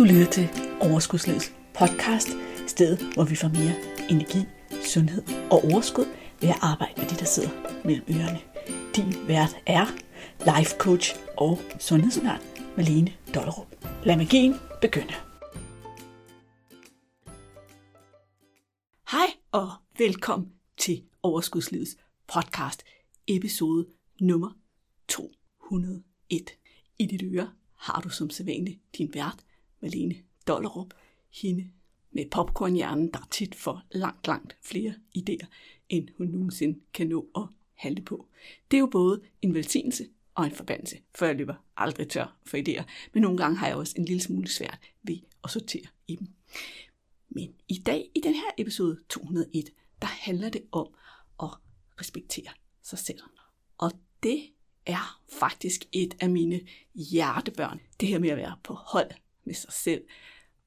Du 0.00 0.04
lytter 0.04 0.30
til 0.30 0.48
Overskudslivets 0.80 1.54
podcast, 1.74 2.28
stedet 2.66 3.14
hvor 3.14 3.24
vi 3.24 3.36
får 3.36 3.48
mere 3.48 3.74
energi, 4.10 4.38
sundhed 4.84 5.22
og 5.50 5.64
overskud 5.64 6.04
ved 6.40 6.48
at 6.48 6.58
arbejde 6.60 6.92
med 6.96 7.08
det, 7.08 7.18
der 7.20 7.24
sidder 7.24 7.50
mellem 7.84 8.04
ørerne. 8.10 8.40
Din 8.96 9.28
vært 9.28 9.56
er 9.66 9.86
life 10.56 10.76
coach 10.78 11.16
og 11.36 11.58
sundhedsundern 11.78 12.40
Malene 12.76 13.12
Dollerup. 13.34 13.66
Lad 14.04 14.16
magien 14.16 14.54
begynde. 14.80 15.14
Hej 19.10 19.28
og 19.52 19.70
velkommen 19.98 20.48
til 20.78 21.02
Overskudslivets 21.22 21.96
podcast, 22.28 22.82
episode 23.26 23.86
nummer 24.20 24.50
201. 25.08 26.50
I 26.98 27.06
dit 27.06 27.22
øre 27.34 27.50
har 27.76 28.00
du 28.00 28.08
som 28.08 28.30
sædvanligt 28.30 28.80
din 28.98 29.10
vært, 29.14 29.44
Malene 29.80 30.14
Dollerup, 30.48 30.94
hende 31.30 31.70
med 32.10 32.30
popcornhjernen, 32.30 33.10
der 33.12 33.28
tit 33.30 33.54
får 33.54 33.82
langt, 33.90 34.26
langt 34.26 34.56
flere 34.62 34.94
idéer, 35.18 35.46
end 35.88 36.08
hun 36.18 36.26
nogensinde 36.26 36.80
kan 36.94 37.06
nå 37.06 37.26
at 37.36 37.42
handle 37.74 38.02
på. 38.02 38.26
Det 38.70 38.76
er 38.76 38.80
jo 38.80 38.86
både 38.86 39.20
en 39.42 39.54
velsignelse 39.54 40.08
og 40.34 40.44
en 40.44 40.52
forbandelse, 40.52 40.98
for 41.14 41.26
jeg 41.26 41.36
løber 41.36 41.54
aldrig 41.76 42.08
tør 42.08 42.36
for 42.46 42.56
idéer, 42.56 42.84
men 43.14 43.22
nogle 43.22 43.38
gange 43.38 43.56
har 43.56 43.66
jeg 43.66 43.76
også 43.76 43.94
en 43.96 44.04
lille 44.04 44.22
smule 44.22 44.48
svært 44.48 44.78
ved 45.02 45.18
at 45.44 45.50
sortere 45.50 45.86
i 46.08 46.16
dem. 46.16 46.28
Men 47.28 47.54
i 47.68 47.78
dag, 47.86 48.10
i 48.14 48.20
den 48.20 48.34
her 48.34 48.50
episode 48.58 48.98
201, 49.08 49.70
der 50.02 50.06
handler 50.06 50.48
det 50.48 50.62
om 50.72 50.94
at 51.42 51.48
respektere 52.00 52.52
sig 52.82 52.98
selv. 52.98 53.20
Og 53.78 53.92
det 54.22 54.42
er 54.86 55.22
faktisk 55.28 55.84
et 55.92 56.16
af 56.20 56.30
mine 56.30 56.60
hjertebørn. 56.94 57.80
Det 58.00 58.08
her 58.08 58.18
med 58.18 58.28
at 58.28 58.36
være 58.36 58.56
på 58.64 58.74
hold 58.74 59.10
med 59.50 59.54
sig 59.54 59.72
selv 59.72 60.02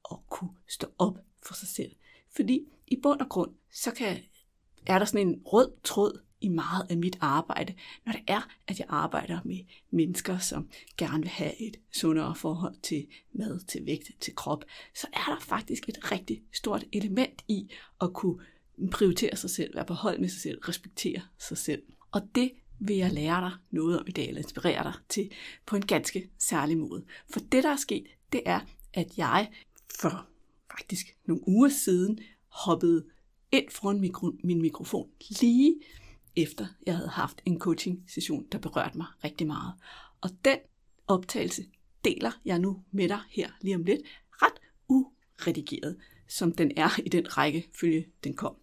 og 0.04 0.24
kunne 0.30 0.50
stå 0.68 0.88
op 0.98 1.18
for 1.46 1.54
sig 1.54 1.68
selv. 1.68 1.92
Fordi 2.36 2.68
i 2.88 3.00
bund 3.04 3.22
og 3.22 3.30
grund, 3.30 3.52
så 3.72 3.92
kan, 3.92 4.18
er 4.86 5.00
der 5.00 5.06
sådan 5.06 5.28
en 5.28 5.42
rød 5.46 5.72
tråd 5.84 6.22
i 6.42 6.48
meget 6.48 6.88
af 6.90 6.98
mit 6.98 7.18
arbejde, 7.22 7.74
når 8.06 8.14
det 8.14 8.22
er, 8.28 8.50
at 8.68 8.80
jeg 8.80 8.86
arbejder 8.90 9.40
med 9.46 9.60
mennesker, 9.92 10.38
som 10.38 10.70
gerne 10.98 11.22
vil 11.22 11.30
have 11.30 11.62
et 11.62 11.78
sundere 11.94 12.36
forhold 12.36 12.76
til 12.84 13.08
mad, 13.34 13.60
til 13.60 13.86
vægt, 13.86 14.12
til 14.20 14.36
krop, 14.36 14.64
så 14.96 15.08
er 15.14 15.34
der 15.34 15.40
faktisk 15.40 15.90
et 15.90 16.12
rigtig 16.12 16.44
stort 16.54 16.84
element 16.94 17.44
i 17.48 17.70
at 18.02 18.14
kunne 18.14 18.40
prioritere 18.92 19.36
sig 19.36 19.50
selv, 19.50 19.76
være 19.76 19.86
på 19.86 19.94
hold 19.94 20.20
med 20.20 20.30
sig 20.30 20.42
selv, 20.42 20.60
respektere 20.60 21.22
sig 21.40 21.58
selv. 21.58 21.84
Og 22.12 22.22
det 22.36 22.52
vil 22.80 22.96
jeg 22.96 23.12
lære 23.12 23.42
dig 23.42 23.52
noget 23.72 24.00
om 24.00 24.06
i 24.08 24.12
dag, 24.12 24.28
eller 24.28 24.42
inspirere 24.42 24.84
dig 24.84 24.94
til 25.10 25.32
på 25.66 25.76
en 25.76 25.86
ganske 25.86 26.30
særlig 26.40 26.78
måde. 26.78 27.06
For 27.30 27.40
det, 27.40 27.64
der 27.64 27.70
er 27.70 27.76
sket, 27.76 28.08
det 28.32 28.42
er, 28.46 28.60
at 28.94 29.18
jeg 29.18 29.52
for 30.00 30.28
faktisk 30.72 31.18
nogle 31.26 31.48
uger 31.48 31.70
siden 31.70 32.20
hoppede 32.48 33.06
ind 33.52 33.70
foran 33.70 34.00
mikro, 34.00 34.32
min 34.44 34.62
mikrofon 34.62 35.10
lige 35.42 35.76
efter 36.36 36.68
jeg 36.86 36.96
havde 36.96 37.10
haft 37.10 37.42
en 37.46 37.60
coaching 37.60 38.04
session, 38.08 38.48
der 38.52 38.58
berørte 38.58 38.98
mig 38.98 39.08
rigtig 39.24 39.48
meget. 39.48 39.74
Og 40.22 40.30
den 40.46 40.58
optagelse 41.08 41.66
deler 42.06 42.32
jeg 42.46 42.60
nu 42.60 42.84
med 42.92 43.10
dig 43.10 43.20
her 43.30 43.52
lige 43.62 43.76
om 43.76 43.84
lidt, 43.84 44.02
ret 44.32 44.62
uredigeret, 44.88 45.98
som 46.28 46.52
den 46.52 46.72
er 46.78 47.00
i 47.06 47.10
den 47.10 47.38
række 47.38 47.70
følge 47.80 48.08
den 48.24 48.36
kom. 48.36 48.56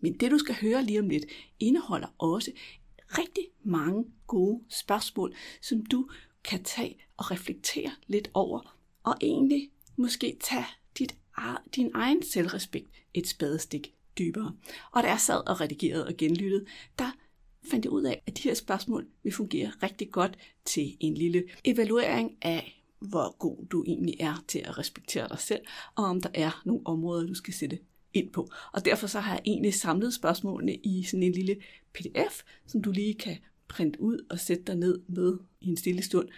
Men 0.00 0.18
det 0.18 0.30
du 0.30 0.38
skal 0.38 0.54
høre 0.54 0.84
lige 0.84 1.00
om 1.00 1.08
lidt, 1.08 1.24
indeholder 1.60 2.08
også 2.18 2.52
rigtig 3.18 3.48
mange 3.62 4.04
gode 4.26 4.64
spørgsmål, 4.68 5.34
som 5.62 5.86
du 5.86 6.08
kan 6.44 6.64
tage 6.64 6.96
og 7.16 7.30
reflektere 7.30 7.90
lidt 8.06 8.30
over, 8.34 8.76
og 9.02 9.16
egentlig 9.20 9.70
måske 9.96 10.36
tage 10.40 10.66
dit, 10.98 11.14
din 11.76 11.90
egen 11.94 12.22
selvrespekt 12.22 12.90
et 13.14 13.26
spadestik 13.26 13.94
dybere. 14.18 14.52
Og 14.92 15.02
da 15.02 15.08
jeg 15.08 15.20
sad 15.20 15.48
og 15.48 15.60
redigerede 15.60 16.06
og 16.06 16.16
genlyttede, 16.18 16.66
der 16.98 17.10
fandt 17.70 17.84
jeg 17.84 17.92
ud 17.92 18.02
af, 18.02 18.22
at 18.26 18.36
de 18.36 18.42
her 18.42 18.54
spørgsmål 18.54 19.06
vil 19.22 19.32
fungere 19.32 19.72
rigtig 19.82 20.10
godt 20.10 20.38
til 20.64 20.96
en 21.00 21.14
lille 21.14 21.44
evaluering 21.64 22.36
af, 22.42 22.84
hvor 23.00 23.36
god 23.38 23.66
du 23.66 23.84
egentlig 23.86 24.16
er 24.20 24.44
til 24.48 24.58
at 24.58 24.78
respektere 24.78 25.28
dig 25.28 25.38
selv, 25.38 25.60
og 25.96 26.04
om 26.04 26.20
der 26.20 26.30
er 26.34 26.62
nogle 26.64 26.86
områder, 26.86 27.26
du 27.26 27.34
skal 27.34 27.54
sætte 27.54 27.78
ind 28.14 28.32
på. 28.32 28.48
Og 28.72 28.84
derfor 28.84 29.06
så 29.06 29.20
har 29.20 29.32
jeg 29.32 29.42
egentlig 29.44 29.74
samlet 29.74 30.14
spørgsmålene 30.14 30.74
i 30.74 31.02
sådan 31.02 31.22
en 31.22 31.32
lille 31.32 31.56
pdf, 31.92 32.42
som 32.66 32.82
du 32.82 32.90
lige 32.90 33.14
kan 33.14 33.36
printe 33.68 34.00
ud 34.00 34.26
og 34.30 34.40
sætte 34.40 34.64
dig 34.64 34.76
ned 34.76 35.00
med 35.08 35.38
i 35.60 35.66
en 35.66 35.76
stille 35.76 36.02
stund 36.02 36.28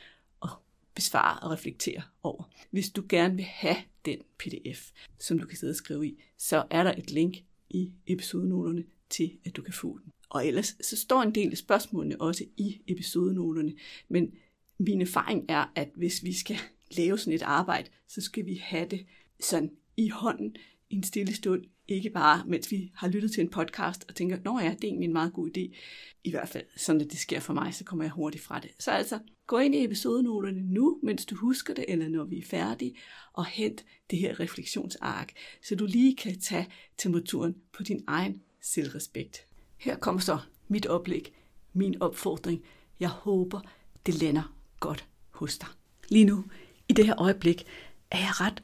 besvare 0.95 1.39
og 1.41 1.51
reflektere 1.51 2.03
over. 2.23 2.51
Hvis 2.71 2.91
du 2.91 3.05
gerne 3.09 3.37
vil 3.37 3.45
have 3.45 3.77
den 4.05 4.19
pdf, 4.39 4.91
som 5.19 5.39
du 5.39 5.47
kan 5.47 5.59
sidde 5.59 5.71
og 5.71 5.77
skrive 5.77 6.07
i, 6.07 6.23
så 6.39 6.65
er 6.71 6.83
der 6.83 6.95
et 6.95 7.11
link 7.11 7.37
i 7.71 7.93
episodenoterne 8.07 8.85
til, 9.11 9.39
at 9.45 9.57
du 9.57 9.63
kan 9.63 9.75
få 9.75 9.99
den. 9.99 10.13
Og 10.29 10.47
ellers 10.47 10.77
så 10.81 10.97
står 10.97 11.23
en 11.23 11.35
del 11.35 11.51
af 11.51 11.59
spørgsmålene 11.59 12.21
også 12.21 12.45
i 12.57 12.81
episodenoterne, 12.87 13.75
men 14.09 14.35
min 14.79 15.01
erfaring 15.01 15.45
er, 15.49 15.73
at 15.75 15.89
hvis 15.97 16.25
vi 16.25 16.33
skal 16.33 16.57
lave 16.97 17.19
sådan 17.19 17.33
et 17.33 17.43
arbejde, 17.43 17.89
så 18.09 18.21
skal 18.21 18.47
vi 18.47 18.55
have 18.55 18.89
det 18.89 19.07
sådan 19.41 19.71
i 19.97 20.09
hånden 20.09 20.57
i 20.91 20.95
en 20.95 21.03
stille 21.03 21.35
stund, 21.35 21.65
ikke 21.95 22.11
bare 22.11 22.43
mens 22.47 22.71
vi 22.71 22.91
har 22.95 23.09
lyttet 23.09 23.33
til 23.33 23.41
en 23.41 23.51
podcast 23.51 24.05
og 24.09 24.15
tænker, 24.15 24.39
nå 24.45 24.59
ja, 24.59 24.65
det 24.65 24.85
er 24.85 24.89
egentlig 24.89 25.07
en 25.07 25.13
meget 25.13 25.33
god 25.33 25.51
idé. 25.57 25.77
I 26.25 26.31
hvert 26.31 26.49
fald, 26.49 26.65
sådan 26.77 27.01
at 27.01 27.11
det 27.11 27.19
sker 27.19 27.41
for 27.41 27.53
mig, 27.53 27.75
så 27.75 27.85
kommer 27.85 28.05
jeg 28.05 28.13
hurtigt 28.13 28.45
fra 28.45 28.61
det. 28.61 28.71
Så 28.79 28.91
altså, 28.91 29.19
gå 29.47 29.59
ind 29.59 29.75
i 29.75 29.85
episodenoterne 29.85 30.63
nu, 30.63 30.99
mens 31.03 31.27
du 31.27 31.37
husker 31.37 31.75
det, 31.75 31.85
eller 31.89 32.09
når 32.09 32.25
vi 32.25 32.39
er 32.39 32.43
færdige, 32.43 32.95
og 33.33 33.47
hent 33.47 33.85
det 34.11 34.19
her 34.19 34.41
refleksionsark, 34.41 35.33
så 35.63 35.77
du 35.77 35.87
lige 35.87 36.17
kan 36.17 36.41
tage 36.41 36.69
temperaturen 36.99 37.57
på 37.73 37.83
din 37.83 38.05
egen 38.07 38.43
selvrespekt. 38.61 39.47
Her 39.77 39.97
kommer 39.97 40.21
så 40.21 40.39
mit 40.69 40.87
oplæg, 40.87 41.35
min 41.73 42.03
opfordring. 42.03 42.63
Jeg 43.01 43.09
håber, 43.09 43.61
det 44.07 44.23
lander 44.23 44.57
godt 44.81 45.07
hos 45.31 45.59
dig. 45.59 45.69
Lige 46.09 46.25
nu, 46.25 46.45
i 46.89 46.93
det 46.93 47.07
her 47.07 47.21
øjeblik, 47.21 47.67
er 48.11 48.19
jeg 48.19 48.41
ret 48.41 48.63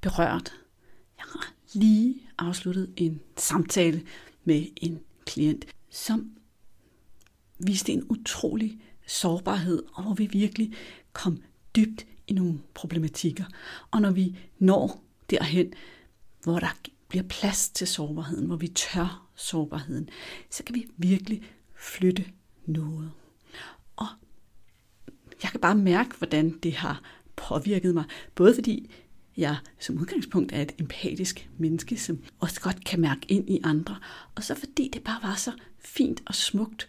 berørt. 0.00 0.65
Lige 1.72 2.22
afsluttet 2.38 2.92
en 2.96 3.20
samtale 3.36 4.06
med 4.44 4.66
en 4.76 5.00
klient, 5.26 5.66
som 5.90 6.30
viste 7.58 7.92
en 7.92 8.06
utrolig 8.08 8.78
sårbarhed, 9.06 9.82
og 9.92 10.02
hvor 10.02 10.14
vi 10.14 10.26
virkelig 10.26 10.72
kom 11.12 11.42
dybt 11.76 12.06
i 12.26 12.32
nogle 12.32 12.60
problematikker. 12.74 13.44
Og 13.90 14.00
når 14.00 14.10
vi 14.10 14.38
når 14.58 15.04
derhen, 15.30 15.72
hvor 16.42 16.58
der 16.58 16.76
bliver 17.08 17.22
plads 17.22 17.68
til 17.68 17.86
sårbarheden, 17.86 18.46
hvor 18.46 18.56
vi 18.56 18.68
tør 18.68 19.28
sårbarheden, 19.34 20.08
så 20.50 20.64
kan 20.64 20.74
vi 20.74 20.86
virkelig 20.96 21.42
flytte 21.74 22.24
noget. 22.66 23.10
Og 23.96 24.06
jeg 25.42 25.50
kan 25.50 25.60
bare 25.60 25.74
mærke, 25.74 26.16
hvordan 26.18 26.58
det 26.58 26.72
har 26.74 27.02
påvirket 27.36 27.94
mig. 27.94 28.04
Både 28.34 28.54
fordi 28.54 28.90
jeg 29.36 29.56
som 29.78 29.98
udgangspunkt 29.98 30.52
er 30.52 30.62
et 30.62 30.72
empatisk 30.78 31.50
menneske, 31.58 31.96
som 31.96 32.18
også 32.40 32.60
godt 32.60 32.84
kan 32.84 33.00
mærke 33.00 33.20
ind 33.28 33.50
i 33.50 33.60
andre. 33.64 33.96
Og 34.34 34.44
så 34.44 34.54
fordi 34.54 34.90
det 34.92 35.04
bare 35.04 35.18
var 35.22 35.34
så 35.34 35.52
fint 35.78 36.22
og 36.26 36.34
smukt, 36.34 36.88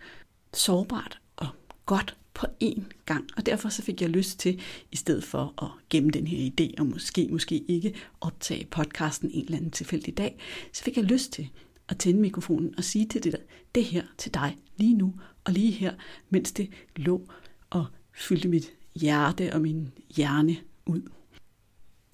sårbart 0.53 1.19
og 1.35 1.47
godt 1.85 2.17
på 2.33 2.47
én 2.63 2.81
gang. 3.05 3.29
Og 3.37 3.45
derfor 3.45 3.69
så 3.69 3.81
fik 3.81 4.01
jeg 4.01 4.09
lyst 4.09 4.39
til, 4.39 4.61
i 4.91 4.95
stedet 4.95 5.23
for 5.23 5.63
at 5.63 5.69
gemme 5.89 6.09
den 6.09 6.27
her 6.27 6.51
idé, 6.51 6.73
og 6.77 6.85
måske, 6.85 7.27
måske 7.31 7.57
ikke 7.67 7.95
optage 8.21 8.67
podcasten 8.71 9.31
en 9.33 9.45
eller 9.45 9.57
anden 9.57 9.71
tilfældig 9.71 10.17
dag, 10.17 10.39
så 10.73 10.83
fik 10.83 10.97
jeg 10.97 11.05
lyst 11.05 11.31
til 11.31 11.49
at 11.89 11.97
tænde 11.97 12.21
mikrofonen 12.21 12.73
og 12.77 12.83
sige 12.83 13.05
til 13.05 13.23
det, 13.23 13.31
der, 13.31 13.37
det 13.75 13.85
her 13.85 14.03
til 14.17 14.33
dig 14.33 14.57
lige 14.77 14.93
nu, 14.93 15.13
og 15.43 15.53
lige 15.53 15.71
her, 15.71 15.93
mens 16.29 16.51
det 16.51 16.69
lå 16.95 17.29
og 17.69 17.85
fyldte 18.13 18.47
mit 18.47 18.71
hjerte 18.95 19.53
og 19.53 19.61
min 19.61 19.91
hjerne 20.15 20.57
ud. 20.85 21.01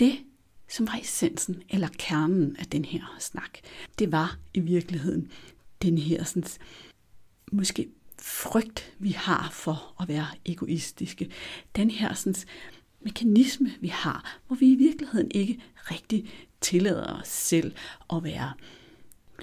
Det, 0.03 0.19
som 0.69 0.87
var 0.87 0.99
essensen 1.01 1.63
eller 1.69 1.87
kernen 1.97 2.55
af 2.55 2.65
den 2.65 2.85
her 2.85 3.15
snak, 3.19 3.57
det 3.99 4.11
var 4.11 4.37
i 4.53 4.59
virkeligheden 4.59 5.31
den 5.81 5.97
her 5.97 6.23
sådan, 6.23 6.49
måske 7.51 7.89
frygt, 8.21 8.93
vi 8.99 9.09
har 9.09 9.49
for 9.51 9.95
at 10.01 10.07
være 10.07 10.27
egoistiske. 10.45 11.29
Den 11.75 11.91
her 11.91 12.13
sådan, 12.13 12.35
mekanisme, 13.01 13.71
vi 13.81 13.87
har, 13.87 14.39
hvor 14.47 14.55
vi 14.55 14.71
i 14.71 14.75
virkeligheden 14.75 15.31
ikke 15.31 15.61
rigtig 15.75 16.31
tillader 16.61 17.19
os 17.21 17.27
selv 17.27 17.73
at 18.13 18.23
være 18.23 18.53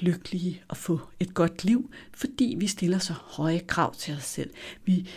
lykkelige 0.01 0.63
og 0.69 0.77
få 0.77 1.01
et 1.21 1.35
godt 1.35 1.65
liv, 1.65 1.91
fordi 2.13 2.56
vi 2.59 2.67
stiller 2.67 2.99
så 2.99 3.13
høje 3.13 3.59
krav 3.59 3.95
til 3.95 4.15
os 4.15 4.25
selv. 4.25 4.51
Vi 4.85 5.09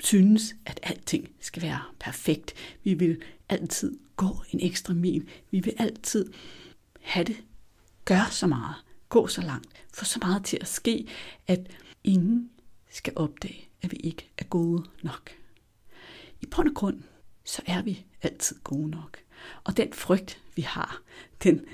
synes, 0.00 0.54
at 0.66 0.80
alting 0.82 1.30
skal 1.40 1.62
være 1.62 1.80
perfekt. 2.00 2.54
Vi 2.84 2.94
vil 2.94 3.22
altid 3.52 3.98
gå 4.16 4.42
en 4.50 4.60
ekstra 4.60 4.94
mil. 4.94 5.28
Vi 5.50 5.60
vil 5.60 5.74
altid 5.78 6.32
have 7.00 7.24
det, 7.24 7.36
Gør 8.04 8.28
så 8.30 8.46
meget, 8.46 8.74
gå 9.08 9.26
så 9.26 9.40
langt, 9.40 9.66
få 9.94 10.04
så 10.04 10.18
meget 10.22 10.44
til 10.44 10.58
at 10.60 10.68
ske, 10.68 11.08
at 11.46 11.60
ingen 12.04 12.50
skal 12.90 13.12
opdage, 13.16 13.68
at 13.82 13.92
vi 13.92 13.96
ikke 13.96 14.30
er 14.38 14.44
gode 14.44 14.84
nok. 15.02 15.30
I 16.40 16.46
bund 16.46 16.68
og 16.68 16.74
grund, 16.74 17.02
så 17.44 17.62
er 17.66 17.82
vi 17.82 18.04
altid 18.22 18.56
gode 18.64 18.90
nok. 18.90 19.18
Og 19.64 19.76
den 19.76 19.92
frygt, 19.92 20.42
vi 20.56 20.62
har, 20.62 21.02
den, 21.42 21.64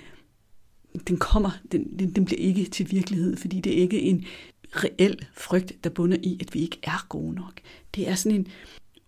den 1.08 1.18
kommer, 1.18 1.50
den, 1.72 1.98
den, 1.98 2.14
den 2.14 2.24
bliver 2.24 2.40
ikke 2.40 2.64
til 2.64 2.90
virkelighed, 2.90 3.36
fordi 3.36 3.60
det 3.60 3.72
er 3.72 3.82
ikke 3.82 4.00
en 4.00 4.24
reel 4.70 5.26
frygt, 5.32 5.84
der 5.84 5.90
bunder 5.90 6.16
i, 6.22 6.38
at 6.40 6.54
vi 6.54 6.60
ikke 6.60 6.78
er 6.82 7.06
gode 7.08 7.34
nok. 7.34 7.60
Det 7.94 8.08
er 8.08 8.14
sådan 8.14 8.38
en 8.38 8.48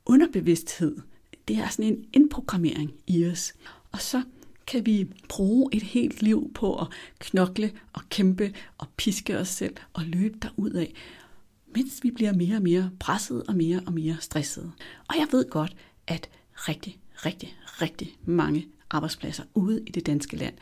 underbevidsthed. 0.07 0.97
Det 1.51 1.59
er 1.59 1.69
sådan 1.69 1.85
en 1.85 2.05
indprogrammering 2.13 2.93
i 3.07 3.27
os. 3.27 3.55
Og 3.93 4.01
så 4.01 4.23
kan 4.67 4.87
vi 4.87 5.13
bruge 5.29 5.69
et 5.73 5.83
helt 5.83 6.23
liv 6.23 6.51
på 6.55 6.75
at 6.75 6.87
knokle 7.19 7.73
og 7.93 8.03
kæmpe 8.09 8.55
og 8.79 8.87
piske 8.97 9.39
os 9.39 9.49
selv 9.49 9.77
og 9.93 10.03
løbe 10.05 10.39
derud 10.43 10.71
af, 10.71 10.95
mens 11.75 12.01
vi 12.03 12.11
bliver 12.11 12.33
mere 12.33 12.57
og 12.57 12.63
mere 12.63 12.91
presset 13.01 13.43
og 13.43 13.57
mere 13.57 13.83
og 13.87 13.93
mere 13.93 14.17
stresset. 14.21 14.73
Og 15.09 15.17
jeg 15.19 15.27
ved 15.31 15.51
godt, 15.51 15.77
at 16.07 16.29
rigtig, 16.55 16.99
rigtig, 17.15 17.57
rigtig 17.65 18.17
mange 18.25 18.67
arbejdspladser 18.91 19.45
ude 19.55 19.83
i 19.87 19.91
det 19.91 20.07
danske 20.07 20.37
land, 20.37 20.55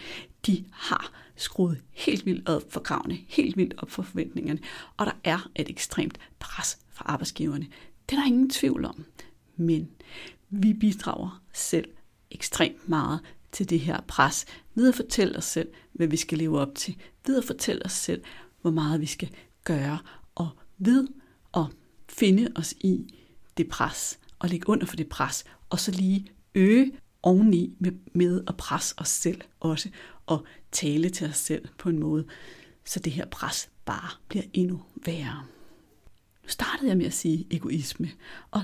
de 0.46 0.64
har 0.72 1.12
skruet 1.36 1.80
helt 1.90 2.26
vildt 2.26 2.48
op 2.48 2.72
for 2.72 2.80
kravene, 2.80 3.18
helt 3.28 3.56
vildt 3.56 3.74
op 3.78 3.90
for 3.90 4.02
forventningerne, 4.02 4.60
og 4.96 5.06
der 5.06 5.16
er 5.24 5.50
et 5.56 5.70
ekstremt 5.70 6.18
pres 6.38 6.78
fra 6.92 7.04
arbejdsgiverne. 7.08 7.66
Det 8.08 8.16
er 8.16 8.20
der 8.20 8.26
ingen 8.26 8.50
tvivl 8.50 8.84
om. 8.84 9.04
Men 9.56 9.88
vi 10.50 10.74
bidrager 10.74 11.42
selv 11.52 11.88
ekstremt 12.30 12.88
meget 12.88 13.20
til 13.52 13.70
det 13.70 13.80
her 13.80 14.00
pres, 14.00 14.46
ved 14.74 14.88
at 14.88 14.94
fortælle 14.94 15.36
os 15.36 15.44
selv, 15.44 15.68
hvad 15.92 16.06
vi 16.06 16.16
skal 16.16 16.38
leve 16.38 16.60
op 16.60 16.74
til, 16.74 16.96
ved 17.26 17.38
at 17.38 17.44
fortælle 17.44 17.84
os 17.84 17.92
selv, 17.92 18.22
hvor 18.60 18.70
meget 18.70 19.00
vi 19.00 19.06
skal 19.06 19.30
gøre, 19.64 19.98
og 20.34 20.48
ved 20.78 21.08
at 21.54 21.64
finde 22.08 22.52
os 22.56 22.74
i 22.80 23.14
det 23.56 23.68
pres, 23.68 24.18
og 24.38 24.48
ligge 24.48 24.68
under 24.68 24.86
for 24.86 24.96
det 24.96 25.08
pres, 25.08 25.44
og 25.70 25.80
så 25.80 25.90
lige 25.90 26.26
øge 26.54 26.92
oveni 27.22 27.76
med, 27.78 27.92
med 28.12 28.44
at 28.48 28.56
presse 28.56 28.94
os 28.98 29.08
selv 29.08 29.40
også, 29.60 29.88
og 30.26 30.46
tale 30.72 31.10
til 31.10 31.26
os 31.26 31.36
selv 31.36 31.68
på 31.78 31.88
en 31.88 31.98
måde, 31.98 32.26
så 32.84 33.00
det 33.00 33.12
her 33.12 33.26
pres 33.26 33.70
bare 33.84 34.10
bliver 34.28 34.44
endnu 34.52 34.82
værre. 35.06 35.44
Nu 36.42 36.48
startede 36.48 36.88
jeg 36.88 36.96
med 36.96 37.06
at 37.06 37.12
sige 37.12 37.46
egoisme, 37.50 38.10
og 38.50 38.62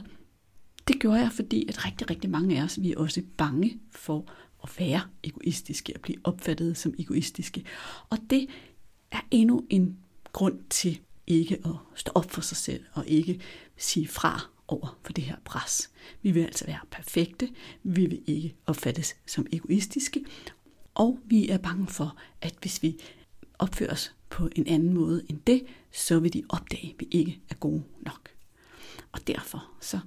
det 0.88 1.00
gjorde 1.00 1.20
jeg, 1.20 1.32
fordi 1.32 1.68
at 1.68 1.84
rigtig, 1.84 2.10
rigtig 2.10 2.30
mange 2.30 2.60
af 2.60 2.64
os, 2.64 2.82
vi 2.82 2.92
er 2.92 2.98
også 2.98 3.22
bange 3.36 3.80
for 3.90 4.24
at 4.62 4.70
være 4.78 5.00
egoistiske 5.22 5.92
og 5.94 6.00
blive 6.00 6.18
opfattet 6.24 6.76
som 6.76 6.94
egoistiske. 6.98 7.64
Og 8.10 8.18
det 8.30 8.48
er 9.10 9.20
endnu 9.30 9.66
en 9.70 9.98
grund 10.32 10.58
til 10.70 11.00
ikke 11.26 11.54
at 11.64 11.70
stå 11.94 12.12
op 12.14 12.30
for 12.30 12.40
sig 12.40 12.56
selv 12.56 12.84
og 12.92 13.06
ikke 13.06 13.40
sige 13.76 14.08
fra 14.08 14.40
over 14.68 14.98
for 15.02 15.12
det 15.12 15.24
her 15.24 15.36
pres. 15.44 15.90
Vi 16.22 16.30
vil 16.30 16.40
altså 16.44 16.66
være 16.66 16.80
perfekte, 16.90 17.48
vi 17.82 18.06
vil 18.06 18.22
ikke 18.26 18.54
opfattes 18.66 19.16
som 19.26 19.46
egoistiske, 19.52 20.24
og 20.94 21.18
vi 21.24 21.48
er 21.48 21.58
bange 21.58 21.86
for, 21.86 22.16
at 22.40 22.54
hvis 22.60 22.82
vi 22.82 22.96
opfører 23.58 23.92
os 23.92 24.14
på 24.30 24.48
en 24.56 24.66
anden 24.66 24.92
måde 24.92 25.24
end 25.28 25.38
det, 25.46 25.66
så 25.92 26.20
vil 26.20 26.32
de 26.32 26.42
opdage, 26.48 26.90
at 26.90 27.00
vi 27.00 27.08
ikke 27.10 27.40
er 27.50 27.54
gode 27.54 27.82
nok. 28.00 28.30
Og 29.12 29.26
derfor 29.26 29.70
så 29.80 29.98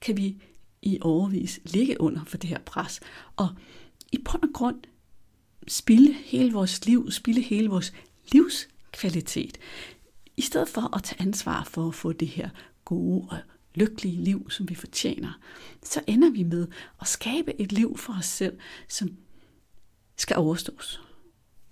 kan 0.00 0.16
vi 0.16 0.42
i 0.82 0.98
overvis 1.00 1.60
ligge 1.64 2.00
under 2.00 2.24
for 2.24 2.36
det 2.36 2.50
her 2.50 2.58
pres, 2.58 3.00
og 3.36 3.48
i 4.12 4.18
bund 4.18 4.42
og 4.42 4.48
grund 4.54 4.76
spille 5.68 6.12
hele 6.12 6.52
vores 6.52 6.86
liv, 6.86 7.10
spille 7.10 7.40
hele 7.40 7.68
vores 7.68 7.92
livskvalitet, 8.32 9.58
i 10.36 10.42
stedet 10.42 10.68
for 10.68 10.96
at 10.96 11.02
tage 11.02 11.22
ansvar 11.22 11.64
for 11.64 11.88
at 11.88 11.94
få 11.94 12.12
det 12.12 12.28
her 12.28 12.50
gode 12.84 13.28
og 13.30 13.38
lykkelige 13.74 14.24
liv, 14.24 14.50
som 14.50 14.68
vi 14.68 14.74
fortjener, 14.74 15.38
så 15.82 16.00
ender 16.06 16.30
vi 16.30 16.42
med 16.42 16.66
at 17.00 17.08
skabe 17.08 17.60
et 17.60 17.72
liv 17.72 17.98
for 17.98 18.12
os 18.18 18.26
selv, 18.26 18.58
som 18.88 19.16
skal 20.16 20.36
overstås. 20.36 21.00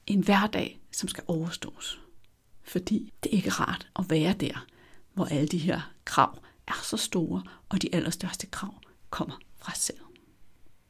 En 0.07 0.21
hverdag, 0.21 0.81
som 0.93 1.09
skal 1.09 1.25
overstås. 1.27 2.01
Fordi 2.63 3.13
det 3.23 3.33
er 3.33 3.37
ikke 3.37 3.51
rart 3.51 3.89
at 3.99 4.11
være 4.11 4.33
der, 4.33 4.67
hvor 5.15 5.25
alle 5.25 5.49
de 5.49 5.59
her 5.59 5.93
krav 6.05 6.43
er 6.69 6.81
så 6.85 6.97
store, 6.97 7.43
og 7.69 7.83
de 7.83 7.95
allerstørste 7.95 8.47
krav 8.47 8.75
kommer 9.11 9.41
fra 9.59 9.73
selv. 9.75 9.99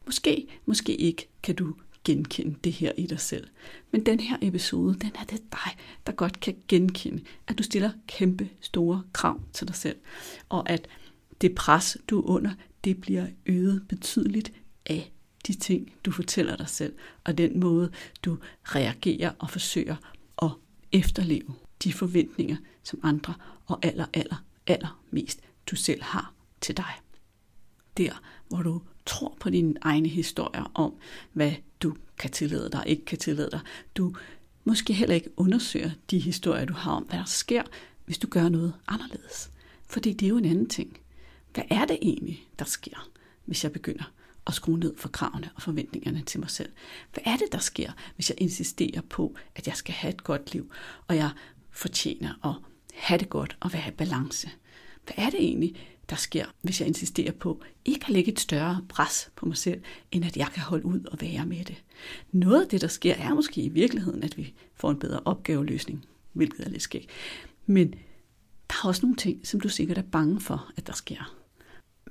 Måske, 0.06 0.46
måske 0.66 0.96
ikke 0.96 1.28
kan 1.42 1.54
du 1.54 1.74
genkende 2.04 2.56
det 2.64 2.72
her 2.72 2.92
i 2.96 3.06
dig 3.06 3.20
selv. 3.20 3.46
Men 3.90 4.06
den 4.06 4.20
her 4.20 4.36
episode, 4.42 4.94
den 4.94 5.10
er 5.14 5.24
det 5.24 5.42
dig, 5.52 5.76
der 6.06 6.12
godt 6.12 6.40
kan 6.40 6.56
genkende, 6.68 7.22
at 7.46 7.58
du 7.58 7.62
stiller 7.62 7.90
kæmpe 8.06 8.48
store 8.60 9.02
krav 9.12 9.40
til 9.52 9.68
dig 9.68 9.76
selv. 9.76 9.96
Og 10.48 10.70
at 10.70 10.88
det 11.40 11.54
pres, 11.54 11.96
du 12.10 12.20
er 12.20 12.24
under, 12.24 12.50
det 12.84 13.00
bliver 13.00 13.26
øget 13.46 13.84
betydeligt 13.88 14.52
af 14.86 15.12
de 15.46 15.52
ting, 15.52 15.92
du 16.04 16.10
fortæller 16.10 16.56
dig 16.56 16.68
selv, 16.68 16.92
og 17.24 17.38
den 17.38 17.60
måde, 17.60 17.90
du 18.24 18.38
reagerer 18.64 19.32
og 19.38 19.50
forsøger 19.50 19.96
at 20.42 20.50
efterleve 20.92 21.54
de 21.84 21.92
forventninger, 21.92 22.56
som 22.82 23.00
andre 23.02 23.34
og 23.66 23.78
aller, 23.82 24.06
aller, 24.14 24.44
aller 24.66 25.02
mest 25.10 25.40
du 25.70 25.76
selv 25.76 26.02
har 26.02 26.32
til 26.60 26.76
dig. 26.76 26.92
Der, 27.96 28.22
hvor 28.48 28.62
du 28.62 28.82
tror 29.06 29.36
på 29.40 29.50
dine 29.50 29.74
egne 29.80 30.08
historier 30.08 30.70
om, 30.74 30.94
hvad 31.32 31.52
du 31.82 31.96
kan 32.18 32.30
tillade 32.30 32.70
dig 32.70 32.80
og 32.80 32.88
ikke 32.88 33.04
kan 33.04 33.18
tillade 33.18 33.50
dig. 33.50 33.60
Du 33.96 34.14
måske 34.64 34.92
heller 34.92 35.14
ikke 35.14 35.30
undersøger 35.36 35.90
de 36.10 36.18
historier, 36.18 36.64
du 36.64 36.72
har 36.74 36.92
om, 36.92 37.02
hvad 37.02 37.18
der 37.18 37.24
sker, 37.24 37.62
hvis 38.04 38.18
du 38.18 38.26
gør 38.26 38.48
noget 38.48 38.74
anderledes. 38.88 39.50
Fordi 39.86 40.12
det 40.12 40.26
er 40.26 40.30
jo 40.30 40.36
en 40.36 40.44
anden 40.44 40.68
ting. 40.68 40.98
Hvad 41.54 41.64
er 41.70 41.84
det 41.84 41.98
egentlig, 42.02 42.48
der 42.58 42.64
sker, 42.64 43.10
hvis 43.44 43.64
jeg 43.64 43.72
begynder 43.72 44.12
at 44.46 44.54
skrue 44.54 44.78
ned 44.78 44.96
for 44.96 45.08
kravene 45.08 45.50
og 45.54 45.62
forventningerne 45.62 46.22
til 46.22 46.40
mig 46.40 46.50
selv? 46.50 46.72
Hvad 47.12 47.22
er 47.26 47.36
det, 47.36 47.52
der 47.52 47.58
sker, 47.58 47.92
hvis 48.14 48.30
jeg 48.30 48.40
insisterer 48.40 49.00
på, 49.00 49.36
at 49.54 49.66
jeg 49.66 49.76
skal 49.76 49.94
have 49.94 50.14
et 50.14 50.24
godt 50.24 50.52
liv, 50.52 50.72
og 51.08 51.16
jeg 51.16 51.30
fortjener 51.70 52.46
at 52.46 52.54
have 52.94 53.18
det 53.18 53.28
godt 53.28 53.56
og 53.60 53.72
være 53.72 53.88
i 53.88 53.90
balance? 53.90 54.50
Hvad 55.08 55.24
er 55.26 55.30
det 55.30 55.40
egentlig, 55.40 55.76
der 56.10 56.16
sker, 56.16 56.46
hvis 56.62 56.80
jeg 56.80 56.88
insisterer 56.88 57.32
på 57.32 57.62
ikke 57.84 58.04
at 58.04 58.10
lægge 58.10 58.32
et 58.32 58.40
større 58.40 58.84
pres 58.88 59.30
på 59.36 59.46
mig 59.46 59.56
selv, 59.56 59.82
end 60.12 60.24
at 60.24 60.36
jeg 60.36 60.48
kan 60.54 60.62
holde 60.62 60.84
ud 60.84 61.04
og 61.04 61.20
være 61.20 61.46
med 61.46 61.64
det. 61.64 61.84
Noget 62.32 62.62
af 62.62 62.68
det, 62.68 62.80
der 62.80 62.88
sker, 62.88 63.14
er 63.14 63.34
måske 63.34 63.62
i 63.62 63.68
virkeligheden, 63.68 64.22
at 64.22 64.36
vi 64.36 64.54
får 64.74 64.90
en 64.90 64.98
bedre 64.98 65.20
opgaveløsning, 65.24 66.06
hvilket 66.32 66.66
er 66.66 66.70
lidt 66.70 66.82
skægt. 66.82 67.10
Men 67.66 67.90
der 68.68 68.74
er 68.84 68.88
også 68.88 69.02
nogle 69.02 69.16
ting, 69.16 69.46
som 69.46 69.60
du 69.60 69.68
sikkert 69.68 69.98
er 69.98 70.02
bange 70.02 70.40
for, 70.40 70.70
at 70.76 70.86
der 70.86 70.92
sker. 70.92 71.34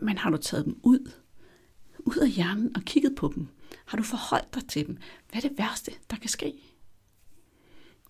Men 0.02 0.18
har 0.18 0.30
du 0.30 0.38
taget 0.38 0.66
dem 0.66 0.80
ud, 0.84 1.12
ud 2.00 2.18
af 2.18 2.30
hjernen 2.30 2.76
og 2.76 2.82
kigget 2.82 3.16
på 3.16 3.32
dem? 3.36 3.48
Har 3.86 3.98
du 3.98 4.04
forholdt 4.04 4.56
dig 4.56 4.68
til 4.68 4.88
dem? 4.88 4.98
Hvad 5.32 5.44
er 5.44 5.50
det 5.50 5.58
værste, 5.58 5.92
der 6.10 6.18
kan 6.18 6.30
ske? 6.30 6.54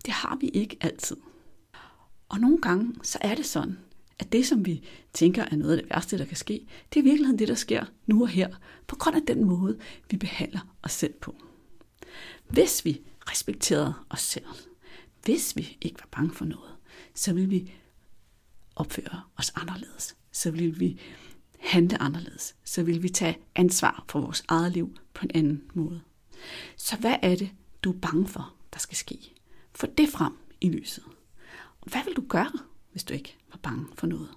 Det 0.06 0.14
har 0.14 0.36
vi 0.36 0.48
ikke 0.48 0.78
altid. 0.82 1.18
Og 2.30 2.40
nogle 2.40 2.62
gange, 2.62 2.96
så 3.04 3.18
er 3.22 3.36
det 3.36 3.46
sådan, 3.46 3.78
at 4.20 4.32
det, 4.32 4.46
som 4.46 4.66
vi 4.66 4.84
tænker 5.14 5.46
er 5.52 5.56
noget 5.56 5.78
af 5.78 5.84
det 5.84 5.90
værste, 5.90 6.18
der 6.18 6.26
kan 6.26 6.38
ske, 6.38 6.68
det 6.94 7.00
er 7.00 7.04
i 7.04 7.10
virkeligheden 7.10 7.40
det, 7.40 7.48
der 7.48 7.56
sker 7.56 7.86
nu 8.06 8.22
og 8.22 8.28
her, 8.28 8.56
på 8.88 8.96
grund 8.96 9.16
af 9.16 9.22
den 9.28 9.46
måde, 9.46 9.80
vi 10.12 10.18
behandler 10.18 10.76
os 10.84 10.92
selv 10.92 11.14
på. 11.14 11.36
Hvis 12.50 12.86
vi 12.86 13.02
respekterede 13.32 13.94
os 14.10 14.22
selv, 14.22 14.46
hvis 15.24 15.56
vi 15.56 15.78
ikke 15.82 16.00
var 16.00 16.08
bange 16.12 16.34
for 16.34 16.46
noget, 16.46 16.76
så 17.14 17.34
ville 17.34 17.50
vi 17.50 17.74
opføre 18.76 19.22
os 19.38 19.52
anderledes. 19.56 20.16
Så 20.32 20.52
ville 20.52 20.76
vi 20.76 21.00
handle 21.60 22.02
anderledes. 22.02 22.56
Så 22.64 22.84
ville 22.84 23.02
vi 23.02 23.10
tage 23.10 23.38
ansvar 23.56 24.06
for 24.10 24.22
vores 24.22 24.44
eget 24.48 24.72
liv 24.72 24.98
på 25.14 25.24
en 25.24 25.32
anden 25.36 25.64
måde. 25.74 26.02
Så 26.78 26.98
hvad 26.98 27.16
er 27.22 27.36
det, 27.36 27.50
du 27.84 27.92
er 27.92 27.98
bange 27.98 28.28
for, 28.28 28.54
der 28.74 28.80
skal 28.80 28.98
ske? 28.98 29.34
Få 29.76 29.86
det 29.86 30.10
frem 30.10 30.34
i 30.62 30.70
lyset. 30.70 31.04
Hvad 31.86 32.02
vil 32.06 32.16
du 32.16 32.24
gøre, 32.30 32.52
hvis 32.98 33.04
du 33.04 33.14
ikke 33.14 33.38
var 33.50 33.58
bange 33.58 33.86
for 33.94 34.08
noget. 34.08 34.30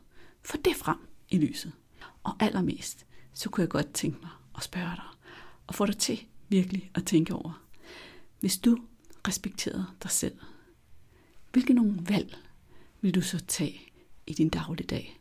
Få 0.42 0.56
det 0.56 0.76
frem 0.76 0.98
i 1.28 1.38
lyset. 1.38 1.72
Og 2.22 2.36
allermest, 2.40 3.06
så 3.32 3.50
kunne 3.50 3.62
jeg 3.62 3.68
godt 3.68 3.92
tænke 3.92 4.18
mig 4.20 4.30
at 4.56 4.62
spørge 4.62 4.96
dig, 4.96 5.04
og 5.66 5.74
få 5.74 5.86
dig 5.86 5.98
til 5.98 6.26
virkelig 6.48 6.90
at 6.94 7.06
tænke 7.06 7.34
over, 7.34 7.64
hvis 8.40 8.58
du 8.58 8.78
respekterede 9.28 9.86
dig 10.02 10.10
selv, 10.10 10.38
hvilke 11.52 11.72
nogle 11.72 11.98
valg 12.08 12.38
vil 13.00 13.14
du 13.14 13.20
så 13.20 13.38
tage 13.38 13.92
i 14.26 14.34
din 14.34 14.48
dagligdag? 14.48 15.20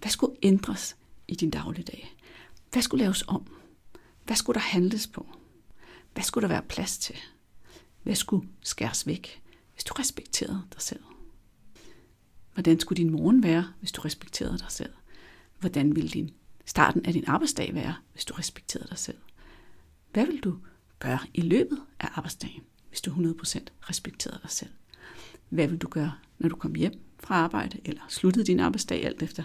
Hvad 0.00 0.10
skulle 0.10 0.36
ændres 0.42 0.96
i 1.28 1.34
din 1.34 1.50
dagligdag? 1.50 2.16
Hvad 2.72 2.82
skulle 2.82 3.04
laves 3.04 3.24
om? 3.26 3.56
Hvad 4.24 4.36
skulle 4.36 4.54
der 4.54 4.66
handles 4.66 5.06
på? 5.06 5.26
Hvad 6.12 6.22
skulle 6.22 6.42
der 6.42 6.54
være 6.54 6.62
plads 6.62 6.98
til? 6.98 7.16
Hvad 8.02 8.14
skulle 8.14 8.48
skæres 8.62 9.06
væk, 9.06 9.42
hvis 9.74 9.84
du 9.84 9.94
respekterede 9.94 10.62
dig 10.72 10.82
selv? 10.82 11.02
Hvordan 12.58 12.80
skulle 12.80 12.96
din 12.96 13.10
morgen 13.10 13.42
være, 13.42 13.72
hvis 13.78 13.92
du 13.92 14.00
respekterede 14.00 14.58
dig 14.58 14.66
selv? 14.68 14.92
Hvordan 15.60 15.96
ville 15.96 16.10
din 16.10 16.30
starten 16.64 17.06
af 17.06 17.12
din 17.12 17.24
arbejdsdag 17.26 17.74
være, 17.74 17.94
hvis 18.12 18.24
du 18.24 18.34
respekterede 18.34 18.88
dig 18.88 18.98
selv? 18.98 19.18
Hvad 20.12 20.26
vil 20.26 20.40
du 20.40 20.58
gøre 20.98 21.18
i 21.34 21.40
løbet 21.40 21.78
af 22.00 22.08
arbejdsdagen, 22.14 22.62
hvis 22.88 23.00
du 23.00 23.10
100% 23.10 23.58
respekterede 23.80 24.38
dig 24.42 24.50
selv? 24.50 24.70
Hvad 25.48 25.68
vil 25.68 25.78
du 25.78 25.88
gøre, 25.88 26.12
når 26.38 26.48
du 26.48 26.56
kom 26.56 26.74
hjem 26.74 27.00
fra 27.20 27.34
arbejde, 27.34 27.80
eller 27.84 28.02
sluttede 28.08 28.46
din 28.46 28.60
arbejdsdag 28.60 29.04
alt 29.04 29.22
efter, 29.22 29.44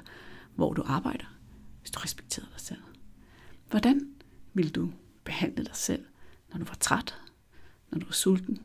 hvor 0.55 0.73
du 0.73 0.83
arbejder, 0.85 1.25
hvis 1.81 1.91
du 1.91 1.99
respekterede 1.99 2.49
dig 2.51 2.61
selv? 2.61 2.81
Hvordan 3.69 4.09
vil 4.53 4.75
du 4.75 4.91
behandle 5.23 5.65
dig 5.65 5.75
selv, 5.75 6.05
når 6.51 6.59
du 6.59 6.65
var 6.65 6.77
træt, 6.79 7.15
når 7.91 7.99
du 7.99 8.05
var 8.05 8.13
sulten, 8.13 8.59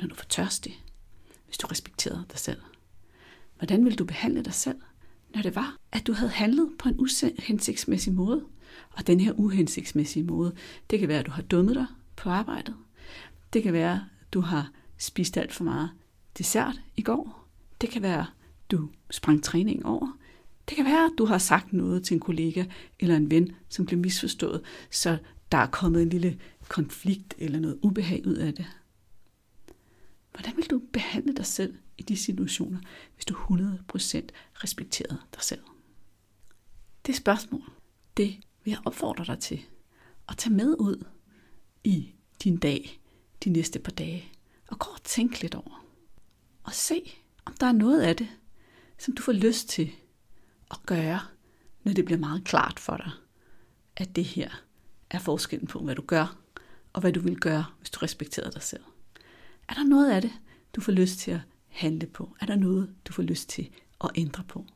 når 0.00 0.08
du 0.08 0.14
var 0.14 0.26
tørstig, 0.28 0.84
hvis 1.46 1.58
du 1.58 1.66
respekterede 1.66 2.24
dig 2.30 2.38
selv? 2.38 2.60
Hvordan 3.62 3.84
ville 3.84 3.96
du 3.96 4.04
behandle 4.04 4.42
dig 4.42 4.54
selv, 4.54 4.80
når 5.34 5.42
det 5.42 5.54
var, 5.54 5.76
at 5.92 6.06
du 6.06 6.12
havde 6.12 6.30
handlet 6.30 6.70
på 6.78 6.88
en 6.88 6.96
uhensigtsmæssig 6.98 8.12
måde? 8.12 8.44
Og 8.90 9.06
den 9.06 9.20
her 9.20 9.32
uhensigtsmæssige 9.32 10.22
måde, 10.22 10.54
det 10.90 10.98
kan 10.98 11.08
være, 11.08 11.18
at 11.18 11.26
du 11.26 11.30
har 11.30 11.42
dummet 11.42 11.74
dig 11.74 11.86
på 12.16 12.30
arbejdet. 12.30 12.74
Det 13.52 13.62
kan 13.62 13.72
være, 13.72 13.92
at 13.92 14.32
du 14.32 14.40
har 14.40 14.70
spist 14.98 15.36
alt 15.36 15.52
for 15.52 15.64
meget 15.64 15.90
dessert 16.38 16.80
i 16.96 17.02
går. 17.02 17.48
Det 17.80 17.90
kan 17.90 18.02
være, 18.02 18.20
at 18.20 18.26
du 18.70 18.88
sprang 19.10 19.42
træning 19.42 19.86
over. 19.86 20.18
Det 20.68 20.76
kan 20.76 20.84
være, 20.84 21.04
at 21.04 21.12
du 21.18 21.24
har 21.24 21.38
sagt 21.38 21.72
noget 21.72 22.04
til 22.04 22.14
en 22.14 22.20
kollega 22.20 22.64
eller 23.00 23.16
en 23.16 23.30
ven, 23.30 23.52
som 23.68 23.86
blev 23.86 23.98
misforstået, 23.98 24.60
så 24.90 25.18
der 25.52 25.58
er 25.58 25.66
kommet 25.66 26.02
en 26.02 26.08
lille 26.08 26.38
konflikt 26.68 27.34
eller 27.38 27.60
noget 27.60 27.78
ubehag 27.82 28.26
ud 28.26 28.34
af 28.34 28.54
det. 28.54 28.66
Hvordan 30.32 30.56
vil 30.56 30.70
du 30.70 30.82
behandle 30.92 31.32
dig 31.32 31.46
selv 31.46 31.74
i 31.98 32.02
de 32.02 32.16
situationer, 32.16 32.80
hvis 33.14 33.24
du 33.24 33.34
100% 33.34 34.28
respekterede 34.54 35.18
dig 35.34 35.42
selv? 35.42 35.62
Det 37.06 37.16
spørgsmål, 37.16 37.62
det 38.16 38.36
vil 38.64 38.70
jeg 38.70 38.80
opfordre 38.84 39.24
dig 39.24 39.38
til 39.38 39.60
at 40.28 40.36
tage 40.36 40.54
med 40.54 40.76
ud 40.78 41.04
i 41.84 42.12
din 42.44 42.56
dag, 42.56 43.00
de 43.44 43.50
næste 43.50 43.78
par 43.78 43.92
dage, 43.92 44.32
og 44.68 44.78
gå 44.78 44.90
og 44.90 45.02
tænk 45.04 45.42
lidt 45.42 45.54
over. 45.54 45.86
Og 46.62 46.72
se, 46.72 47.12
om 47.44 47.54
der 47.60 47.66
er 47.66 47.72
noget 47.72 48.02
af 48.02 48.16
det, 48.16 48.28
som 48.98 49.14
du 49.14 49.22
får 49.22 49.32
lyst 49.32 49.68
til 49.68 49.92
at 50.70 50.78
gøre, 50.86 51.20
når 51.84 51.92
det 51.92 52.04
bliver 52.04 52.18
meget 52.18 52.44
klart 52.44 52.80
for 52.80 52.96
dig, 52.96 53.10
at 53.96 54.16
det 54.16 54.24
her 54.24 54.50
er 55.10 55.18
forskellen 55.18 55.66
på, 55.66 55.78
hvad 55.78 55.94
du 55.94 56.02
gør, 56.02 56.36
og 56.92 57.00
hvad 57.00 57.12
du 57.12 57.20
vil 57.20 57.40
gøre, 57.40 57.64
hvis 57.78 57.90
du 57.90 57.98
respekterer 57.98 58.50
dig 58.50 58.62
selv. 58.62 58.82
Er 59.68 59.74
der 59.74 59.84
noget 59.84 60.10
af 60.10 60.22
det, 60.22 60.32
du 60.76 60.80
får 60.80 60.92
lyst 60.92 61.18
til 61.18 61.30
at 61.30 61.40
handle 61.72 62.06
på? 62.06 62.36
Er 62.40 62.46
der 62.46 62.56
noget, 62.56 62.94
du 63.08 63.12
får 63.12 63.22
lyst 63.22 63.48
til 63.48 63.68
at 64.04 64.10
ændre 64.14 64.44
på? 64.48 64.66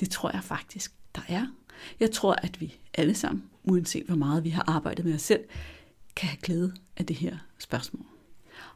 Det 0.00 0.10
tror 0.10 0.30
jeg 0.30 0.44
faktisk, 0.44 0.92
der 1.14 1.22
er. 1.28 1.46
Jeg 2.00 2.10
tror, 2.10 2.34
at 2.34 2.60
vi 2.60 2.74
alle 2.94 3.14
sammen, 3.14 3.44
uanset 3.64 4.06
hvor 4.06 4.16
meget 4.16 4.44
vi 4.44 4.48
har 4.50 4.64
arbejdet 4.66 5.04
med 5.04 5.14
os 5.14 5.22
selv, 5.22 5.44
kan 6.16 6.28
have 6.28 6.40
glæde 6.42 6.74
af 6.96 7.06
det 7.06 7.16
her 7.16 7.38
spørgsmål. 7.58 8.06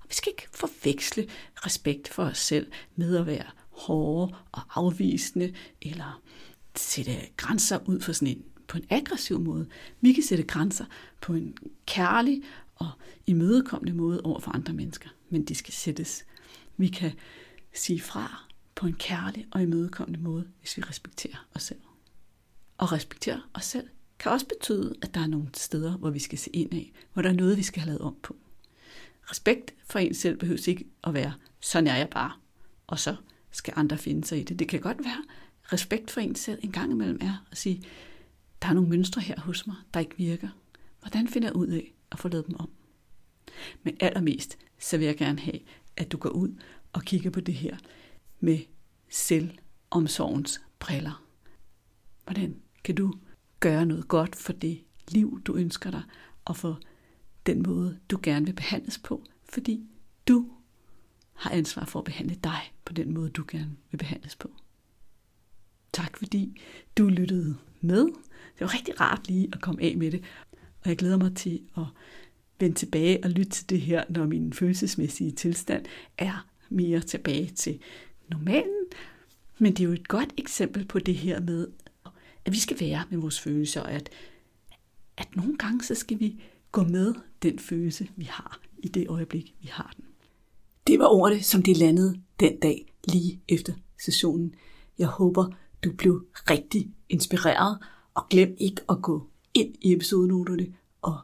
Og 0.02 0.08
vi 0.08 0.14
skal 0.14 0.32
ikke 0.32 0.48
forveksle 0.52 1.28
respekt 1.56 2.08
for 2.08 2.24
os 2.24 2.38
selv 2.38 2.66
med 2.96 3.16
at 3.16 3.26
være 3.26 3.44
hårde 3.70 4.34
og 4.52 4.62
afvisende, 4.74 5.54
eller 5.82 6.22
sætte 6.76 7.12
grænser 7.36 7.78
ud 7.86 8.00
for 8.00 8.12
sådan 8.12 8.28
en, 8.28 8.44
på 8.68 8.78
en 8.78 8.84
aggressiv 8.90 9.40
måde. 9.40 9.66
Vi 10.00 10.12
kan 10.12 10.22
sætte 10.22 10.44
grænser 10.44 10.84
på 11.20 11.32
en 11.32 11.56
kærlig 11.86 12.42
og 12.76 12.90
imødekommende 13.26 13.92
måde 13.92 14.20
over 14.20 14.40
for 14.40 14.50
andre 14.50 14.72
mennesker, 14.72 15.08
men 15.30 15.44
de 15.44 15.54
skal 15.54 15.74
sættes. 15.74 16.24
Vi 16.76 16.88
kan 16.88 17.12
sige 17.78 18.00
fra 18.00 18.44
på 18.74 18.86
en 18.86 18.94
kærlig 18.94 19.46
og 19.50 19.62
imødekommende 19.62 20.20
måde, 20.20 20.48
hvis 20.60 20.76
vi 20.76 20.82
respekterer 20.82 21.46
os 21.54 21.62
selv. 21.62 21.80
Og 22.78 22.92
respektere 22.92 23.42
os 23.54 23.64
selv 23.64 23.88
kan 24.18 24.32
også 24.32 24.46
betyde, 24.46 24.94
at 25.02 25.14
der 25.14 25.20
er 25.20 25.26
nogle 25.26 25.48
steder, 25.54 25.96
hvor 25.96 26.10
vi 26.10 26.18
skal 26.18 26.38
se 26.38 26.50
ind 26.50 26.74
af, 26.74 26.92
hvor 27.12 27.22
der 27.22 27.28
er 27.28 27.34
noget, 27.34 27.56
vi 27.56 27.62
skal 27.62 27.80
have 27.80 27.86
lavet 27.86 28.00
om 28.00 28.16
på. 28.22 28.36
Respekt 29.30 29.74
for 29.86 29.98
en 29.98 30.14
selv 30.14 30.36
behøver 30.36 30.68
ikke 30.68 30.86
at 31.04 31.14
være, 31.14 31.34
sådan 31.60 31.86
er 31.86 31.96
jeg 31.96 32.08
bare, 32.10 32.32
og 32.86 32.98
så 32.98 33.16
skal 33.50 33.74
andre 33.76 33.98
finde 33.98 34.24
sig 34.24 34.40
i 34.40 34.42
det. 34.42 34.58
Det 34.58 34.68
kan 34.68 34.80
godt 34.80 35.04
være, 35.04 35.24
respekt 35.72 36.10
for 36.10 36.20
en 36.20 36.34
selv 36.34 36.58
en 36.62 36.72
gang 36.72 36.92
imellem 36.92 37.18
er 37.20 37.46
at 37.50 37.58
sige, 37.58 37.82
der 38.62 38.68
er 38.68 38.72
nogle 38.72 38.90
mønstre 38.90 39.20
her 39.20 39.40
hos 39.40 39.66
mig, 39.66 39.76
der 39.94 40.00
ikke 40.00 40.16
virker. 40.16 40.48
Hvordan 41.00 41.28
finder 41.28 41.48
jeg 41.48 41.56
ud 41.56 41.66
af 41.66 41.94
at 42.12 42.18
få 42.18 42.28
lavet 42.28 42.46
dem 42.46 42.56
om? 42.58 42.70
Men 43.82 43.96
allermest, 44.00 44.58
så 44.78 44.96
vil 44.98 45.06
jeg 45.06 45.16
gerne 45.16 45.40
have, 45.40 45.58
at 45.96 46.12
du 46.12 46.16
går 46.16 46.28
ud 46.28 46.54
og 46.96 47.02
kigger 47.02 47.30
på 47.30 47.40
det 47.40 47.54
her 47.54 47.76
med 48.40 48.58
selvomsorgens 49.08 50.60
briller. 50.78 51.24
Hvordan 52.24 52.56
kan 52.84 52.94
du 52.94 53.14
gøre 53.60 53.86
noget 53.86 54.08
godt 54.08 54.36
for 54.36 54.52
det 54.52 54.84
liv, 55.08 55.40
du 55.44 55.54
ønsker 55.54 55.90
dig, 55.90 56.02
og 56.44 56.56
for 56.56 56.80
den 57.46 57.62
måde, 57.62 57.98
du 58.10 58.18
gerne 58.22 58.46
vil 58.46 58.52
behandles 58.52 58.98
på, 58.98 59.24
fordi 59.44 59.86
du 60.28 60.50
har 61.34 61.50
ansvar 61.50 61.84
for 61.84 61.98
at 61.98 62.04
behandle 62.04 62.34
dig 62.34 62.72
på 62.84 62.92
den 62.92 63.14
måde, 63.14 63.30
du 63.30 63.44
gerne 63.48 63.76
vil 63.90 63.98
behandles 63.98 64.36
på. 64.36 64.50
Tak 65.92 66.16
fordi 66.16 66.60
du 66.98 67.08
lyttede 67.08 67.56
med. 67.80 68.04
Det 68.04 68.60
var 68.60 68.74
rigtig 68.74 69.00
rart 69.00 69.28
lige 69.28 69.48
at 69.52 69.60
komme 69.60 69.82
af 69.82 69.96
med 69.96 70.10
det, 70.10 70.24
og 70.52 70.88
jeg 70.88 70.96
glæder 70.96 71.16
mig 71.16 71.36
til 71.36 71.62
at 71.76 71.84
vende 72.60 72.76
tilbage 72.76 73.24
og 73.24 73.30
lytte 73.30 73.50
til 73.50 73.70
det 73.70 73.80
her, 73.80 74.04
når 74.08 74.26
min 74.26 74.52
følelsesmæssige 74.52 75.30
tilstand 75.30 75.84
er 76.18 76.46
mere 76.68 77.00
tilbage 77.00 77.50
til 77.50 77.80
normalen. 78.30 78.86
Men 79.58 79.72
det 79.72 79.80
er 79.80 79.84
jo 79.84 79.92
et 79.92 80.08
godt 80.08 80.34
eksempel 80.36 80.84
på 80.84 80.98
det 80.98 81.14
her 81.14 81.40
med, 81.40 81.68
at 82.44 82.52
vi 82.52 82.58
skal 82.58 82.80
være 82.80 83.04
med 83.10 83.18
vores 83.18 83.40
følelser, 83.40 83.80
og 83.80 83.92
at, 83.92 84.10
at 85.16 85.36
nogle 85.36 85.56
gange 85.56 85.84
så 85.84 85.94
skal 85.94 86.20
vi 86.20 86.42
gå 86.72 86.82
med 86.82 87.14
den 87.42 87.58
følelse, 87.58 88.08
vi 88.16 88.24
har 88.24 88.60
i 88.78 88.88
det 88.88 89.08
øjeblik, 89.08 89.54
vi 89.60 89.68
har 89.72 89.94
den. 89.96 90.04
Det 90.86 90.98
var 90.98 91.06
ordet, 91.06 91.44
som 91.44 91.62
det 91.62 91.76
landede 91.76 92.20
den 92.40 92.60
dag 92.60 92.92
lige 93.08 93.40
efter 93.48 93.72
sessionen. 94.04 94.54
Jeg 94.98 95.06
håber, 95.06 95.46
du 95.84 95.92
blev 95.92 96.26
rigtig 96.50 96.90
inspireret, 97.08 97.78
og 98.14 98.28
glem 98.30 98.56
ikke 98.58 98.82
at 98.88 99.02
gå 99.02 99.26
ind 99.54 99.74
i 99.80 99.92
episodenoterne 99.92 100.66
og 101.02 101.18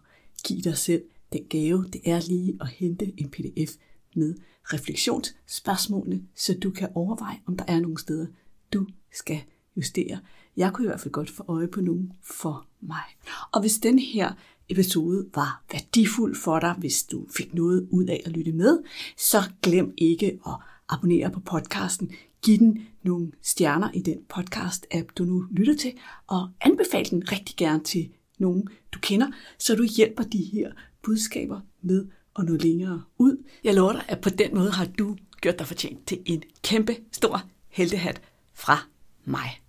give 0.44 0.61
dig 0.61 0.76
selv 0.76 1.02
den 1.32 1.44
gave, 1.44 1.84
det 1.92 2.00
er 2.04 2.28
lige 2.28 2.58
at 2.61 2.68
hente 2.68 3.20
en 3.20 3.30
pdf 3.30 3.72
med 4.16 4.35
refleksionsspørgsmålene, 4.64 6.23
så 6.35 6.54
du 6.62 6.71
kan 6.71 6.88
overveje, 6.95 7.40
om 7.47 7.57
der 7.57 7.64
er 7.69 7.81
nogle 7.81 7.99
steder, 7.99 8.26
du 8.73 8.87
skal 9.12 9.40
justere. 9.76 10.19
Jeg 10.57 10.73
kunne 10.73 10.85
i 10.85 10.88
hvert 10.88 11.00
fald 11.00 11.12
godt 11.12 11.31
få 11.31 11.45
øje 11.49 11.69
på 11.69 11.81
nogen 11.81 12.12
for 12.23 12.66
mig. 12.81 13.04
Og 13.52 13.61
hvis 13.61 13.78
den 13.78 13.99
her 13.99 14.33
episode 14.69 15.26
var 15.35 15.64
værdifuld 15.73 16.35
for 16.35 16.59
dig, 16.59 16.75
hvis 16.78 17.02
du 17.02 17.26
fik 17.37 17.54
noget 17.54 17.88
ud 17.90 18.04
af 18.04 18.23
at 18.25 18.33
lytte 18.33 18.52
med, 18.52 18.83
så 19.16 19.38
glem 19.62 19.95
ikke 19.97 20.38
at 20.47 20.54
abonnere 20.88 21.31
på 21.31 21.40
podcasten. 21.40 22.12
Giv 22.42 22.59
den 22.59 22.87
nogle 23.02 23.33
stjerner 23.42 23.90
i 23.95 24.00
den 24.00 24.19
podcast-app, 24.35 25.12
du 25.19 25.25
nu 25.25 25.47
lytter 25.50 25.76
til, 25.76 25.92
og 26.26 26.50
anbefal 26.61 27.11
den 27.11 27.33
rigtig 27.33 27.57
gerne 27.57 27.83
til 27.85 28.11
nogen, 28.38 28.69
du 28.95 28.99
kender, 29.02 29.26
så 29.59 29.75
du 29.75 29.85
hjælper 29.97 30.23
de 30.23 30.38
her 30.38 30.73
budskaber 31.02 31.61
med 31.83 32.07
og 32.35 32.45
nå 32.45 32.57
længere 32.57 33.03
ud. 33.19 33.45
Jeg 33.65 33.75
lover 33.75 33.93
dig, 33.93 34.05
at 34.09 34.21
på 34.21 34.31
den 34.31 34.55
måde 34.55 34.71
har 34.71 34.85
du 34.85 35.17
gjort 35.41 35.59
dig 35.59 35.67
fortjent 35.67 36.07
til 36.07 36.23
en 36.27 36.43
kæmpe 36.62 36.97
stor 37.12 37.43
heltehat 37.69 38.23
fra 38.55 38.79
mig. 39.25 39.61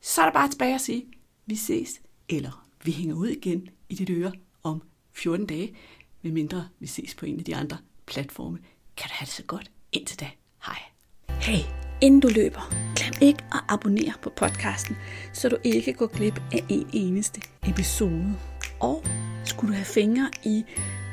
Så 0.00 0.20
er 0.20 0.26
der 0.26 0.32
bare 0.32 0.50
tilbage 0.50 0.74
at 0.74 0.80
sige, 0.80 1.04
vi 1.46 1.56
ses, 1.56 2.00
eller 2.28 2.66
vi 2.84 2.92
hænger 2.92 3.14
ud 3.14 3.28
igen 3.28 3.68
i 3.88 3.94
dit 3.94 4.10
øre 4.10 4.32
om 4.62 4.82
14 5.12 5.46
dage, 5.46 5.76
medmindre 6.22 6.68
vi 6.78 6.86
ses 6.86 7.14
på 7.14 7.26
en 7.26 7.38
af 7.38 7.44
de 7.44 7.56
andre 7.56 7.78
platforme. 8.06 8.58
Kan 8.96 9.08
du 9.08 9.14
have 9.14 9.26
det 9.26 9.34
så 9.34 9.42
godt 9.42 9.70
indtil 9.92 10.20
da. 10.20 10.30
Hej. 10.66 10.78
Hey, 11.28 11.64
inden 12.02 12.20
du 12.20 12.28
løber, 12.28 12.74
glem 12.96 13.28
ikke 13.28 13.44
at 13.52 13.60
abonnere 13.68 14.12
på 14.22 14.30
podcasten, 14.36 14.96
så 15.32 15.48
du 15.48 15.56
ikke 15.64 15.92
går 15.92 16.06
glip 16.06 16.42
af 16.52 16.64
en 16.68 16.90
eneste 16.92 17.40
episode. 17.68 18.34
Og 18.80 19.04
skulle 19.44 19.72
du 19.72 19.74
have 19.74 19.84
fingre 19.84 20.30
i 20.44 20.64